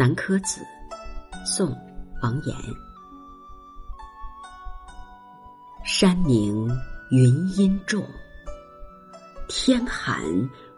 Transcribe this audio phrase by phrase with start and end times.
[0.00, 0.62] 南柯子，
[1.44, 1.76] 宋，
[2.22, 2.54] 王衍。
[5.84, 6.66] 山明
[7.10, 8.02] 云阴重，
[9.46, 10.24] 天寒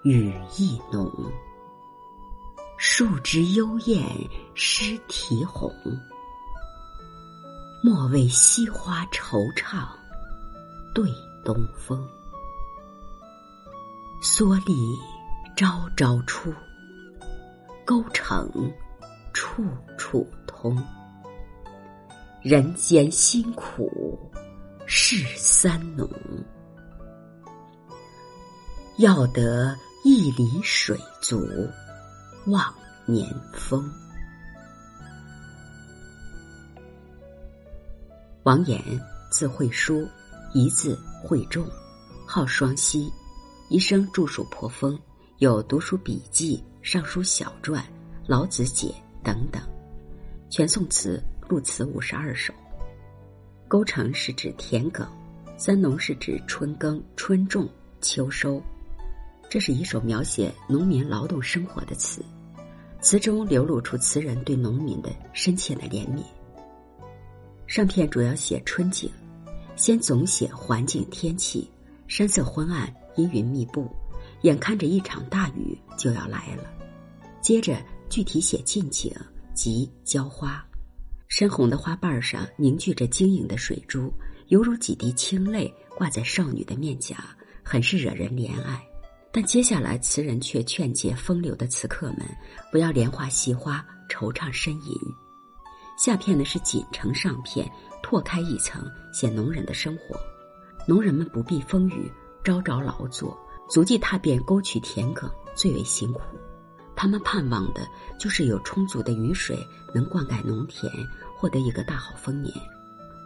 [0.02, 1.08] 雨意浓。
[2.76, 4.04] 树枝幽艳
[4.56, 5.72] 湿啼红，
[7.80, 9.86] 莫为惜花惆怅
[10.92, 11.08] 对
[11.44, 12.04] 东风。
[14.20, 14.74] 蓑笠
[15.56, 16.52] 朝朝出，
[17.84, 18.50] 钩城
[19.52, 19.62] 处
[19.98, 20.82] 处通。
[22.40, 24.18] 人间辛苦
[24.86, 26.08] 事三农，
[28.96, 31.38] 要得一里水足
[32.46, 32.74] 望
[33.04, 33.92] 年丰。
[38.44, 38.80] 王衍，
[39.30, 40.08] 字惠叔，
[40.54, 41.68] 一字惠仲，
[42.26, 43.12] 号双溪，
[43.68, 44.98] 一生著述颇丰，
[45.40, 47.84] 有读书笔记、尚书小传、
[48.26, 49.62] 老子解等等，
[50.50, 52.52] 全宋词录词五十二首。
[53.68, 55.06] 沟城是指田埂，
[55.56, 57.68] 三农是指春耕、春种、
[58.00, 58.62] 秋收。
[59.48, 62.22] 这是一首描写农民劳动生活的词，
[63.00, 66.22] 词中流露出词人对农民的深切的怜悯。
[67.66, 69.10] 上片主要写春景，
[69.76, 71.70] 先总写环境天气，
[72.08, 73.88] 山色昏暗，阴云密布，
[74.42, 76.64] 眼看着一场大雨就要来了。
[77.40, 77.76] 接着
[78.12, 79.10] 具体写近景
[79.54, 80.62] 即浇花，
[81.28, 84.12] 深红的花瓣上凝聚着晶莹的水珠，
[84.48, 87.24] 犹如几滴清泪挂在少女的面颊，
[87.62, 88.86] 很是惹人怜爱。
[89.32, 92.18] 但接下来，词人却劝诫风流的词客们
[92.70, 94.94] 不要怜花惜花、惆怅呻吟。
[95.96, 97.66] 下片呢是锦城上片，
[98.02, 100.20] 拓开一层，写农人的生活。
[100.86, 102.12] 农人们不避风雨，
[102.44, 103.34] 朝朝劳作，
[103.70, 106.20] 足迹踏遍沟渠田埂，最为辛苦。
[106.94, 107.86] 他们盼望的
[108.18, 109.58] 就是有充足的雨水，
[109.94, 110.90] 能灌溉农田，
[111.36, 112.54] 获得一个大好丰年。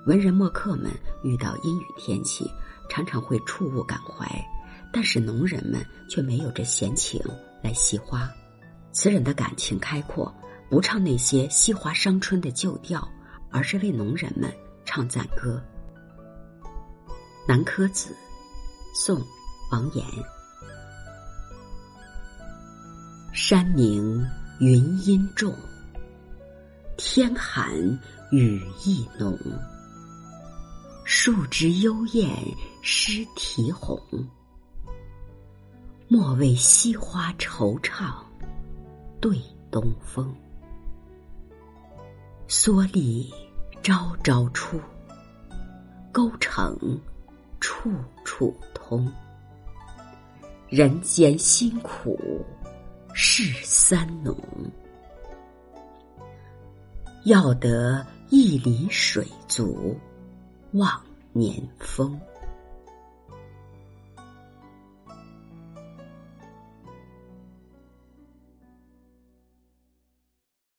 [0.06, 0.90] 文人墨客们
[1.22, 2.50] 遇到阴雨天气，
[2.88, 4.26] 常常会触物感怀。
[4.92, 7.20] 但是农人们却没有这闲情
[7.60, 8.30] 来惜花，
[8.92, 10.32] 词人的感情开阔，
[10.70, 13.06] 不唱那些惜花伤春的旧调，
[13.50, 14.50] 而是为农人们
[14.86, 15.60] 唱赞歌。
[17.46, 18.16] 南柯子，
[18.94, 19.20] 宋，
[19.70, 20.02] 王衍。
[23.38, 24.26] 山明
[24.60, 25.54] 云阴重，
[26.96, 27.70] 天寒
[28.32, 29.38] 雨意浓。
[31.04, 32.34] 树枝幽艳
[32.80, 34.00] 湿啼红。
[36.08, 38.14] 莫为惜花惆怅
[39.20, 39.38] 对
[39.70, 40.34] 东风。
[42.48, 43.30] 蓑笠
[43.82, 44.80] 朝朝出，
[46.10, 46.98] 钩城
[47.60, 47.92] 处
[48.24, 49.06] 处通。
[50.70, 52.18] 人间辛苦
[53.18, 54.36] 是三农，
[57.24, 59.98] 要得一里水足
[60.72, 62.20] 望年丰。